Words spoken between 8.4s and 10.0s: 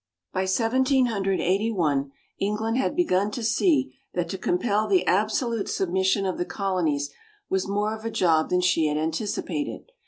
than she had anticipated.